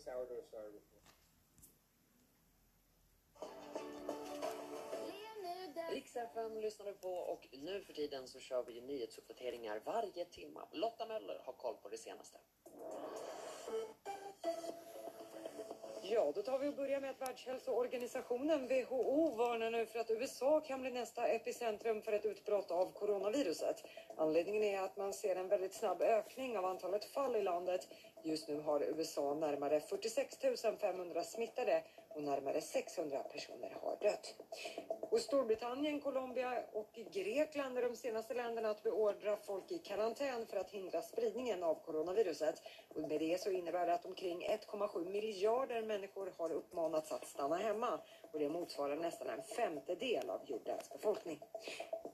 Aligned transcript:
sourdough 0.00 0.44
starter 0.44 0.70
before. 0.70 1.00
Riks 5.90 6.16
lyssnar 6.62 6.86
du 6.86 6.92
på 6.92 7.14
och 7.14 7.48
nu 7.52 7.80
för 7.80 7.92
tiden 7.92 8.28
så 8.28 8.40
kör 8.40 8.62
vi 8.62 8.80
nyhetsuppdateringar 8.80 9.80
varje 9.84 10.24
timme. 10.24 10.60
Lotta 10.72 11.06
Möller 11.06 11.38
har 11.44 11.52
koll 11.52 11.76
på 11.82 11.88
det 11.88 11.98
senaste. 11.98 12.38
Ja, 16.12 16.32
då 16.34 16.42
tar 16.42 16.58
vi 16.58 16.68
och 16.68 16.74
börjar 16.74 17.00
med 17.00 17.10
att 17.10 17.20
Världshälsoorganisationen, 17.20 18.68
WHO, 18.68 19.34
varnar 19.34 19.70
nu 19.70 19.86
för 19.86 19.98
att 19.98 20.10
USA 20.10 20.60
kan 20.60 20.80
bli 20.80 20.90
nästa 20.90 21.26
epicentrum 21.26 22.02
för 22.02 22.12
ett 22.12 22.24
utbrott 22.24 22.70
av 22.70 22.92
coronaviruset. 22.92 23.84
Anledningen 24.16 24.62
är 24.62 24.82
att 24.82 24.96
man 24.96 25.12
ser 25.12 25.36
en 25.36 25.48
väldigt 25.48 25.74
snabb 25.74 26.02
ökning 26.02 26.58
av 26.58 26.64
antalet 26.64 27.04
fall 27.04 27.36
i 27.36 27.42
landet. 27.42 27.88
Just 28.22 28.48
nu 28.48 28.60
har 28.60 28.80
USA 28.80 29.34
närmare 29.34 29.80
46 29.80 30.36
500 30.80 31.24
smittade 31.24 31.82
och 32.14 32.22
närmare 32.22 32.60
600 32.60 33.22
personer 33.22 33.76
har 33.82 33.96
dött. 34.00 34.34
Och 35.10 35.20
Storbritannien, 35.20 36.00
Colombia 36.00 36.62
och 36.72 36.98
Grekland 37.12 37.78
är 37.78 37.82
de 37.82 37.96
senaste 37.96 38.34
länderna 38.34 38.70
att 38.70 38.82
beordra 38.82 39.36
folk 39.36 39.72
i 39.72 39.78
karantän 39.78 40.46
för 40.46 40.56
att 40.56 40.70
hindra 40.70 41.02
spridningen 41.02 41.62
av 41.62 41.74
coronaviruset. 41.74 42.62
Och 42.94 43.00
med 43.00 43.20
det 43.20 43.40
så 43.40 43.50
innebär 43.50 43.86
det 43.86 43.94
att 43.94 44.04
omkring 44.04 44.46
1,7 44.46 45.10
miljarder 45.10 45.82
människor 45.82 46.32
har 46.36 46.52
uppmanats 46.52 47.12
att 47.12 47.26
stanna 47.26 47.56
hemma 47.56 48.00
och 48.32 48.38
det 48.38 48.48
motsvarar 48.48 48.96
nästan 48.96 49.28
en 49.28 49.42
femtedel 49.42 50.30
av 50.30 50.40
jordens 50.46 50.90
befolkning. 50.92 51.40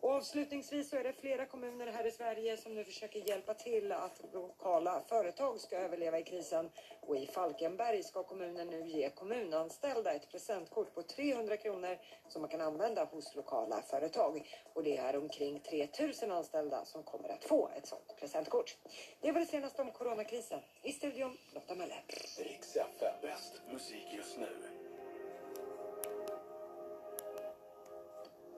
Och 0.00 0.10
avslutningsvis 0.10 0.90
så 0.90 0.96
är 0.96 1.04
det 1.04 1.12
flera 1.12 1.46
kommuner 1.46 1.86
här 1.86 2.06
i 2.06 2.10
Sverige 2.10 2.56
som 2.56 2.74
nu 2.74 2.84
försöker 2.84 3.28
hjälpa 3.28 3.54
till 3.54 3.92
att 3.92 4.20
lokala 4.32 5.00
företag 5.00 5.60
ska 5.60 5.76
överleva 5.76 6.18
i 6.18 6.22
krisen. 6.22 6.70
Och 7.00 7.16
i 7.16 7.26
Falkenberg 7.26 8.02
ska 8.02 8.22
kommunen 8.22 8.66
nu 8.66 8.86
ge 8.86 9.10
kommunanställda 9.10 10.12
ett 10.12 10.30
presentkort 10.30 10.94
på 10.94 11.02
300 11.02 11.56
kronor 11.56 11.98
som 12.28 12.42
man 12.42 12.50
kan 12.50 12.60
använda 12.60 13.04
hos 13.04 13.34
lokala 13.34 13.82
företag. 13.82 14.48
Och 14.74 14.82
det 14.82 14.96
är 14.96 15.16
omkring 15.16 15.60
3000 15.60 16.32
anställda 16.32 16.84
som 16.84 17.02
kommer 17.02 17.28
att 17.28 17.44
få 17.44 17.70
ett 17.76 17.86
sådant 17.86 18.16
presentkort. 18.20 18.76
Det 19.20 19.32
var 19.32 19.40
det 19.40 19.46
senaste 19.46 19.82
om 19.82 19.90
coronakrisen. 19.90 20.60
I 20.82 20.92
studion 20.92 21.36
Lotta 21.54 21.74
Möller. 21.74 22.04
Riks 22.38 22.76
FM, 22.76 23.14
bäst 23.22 23.60
musik. 23.72 24.05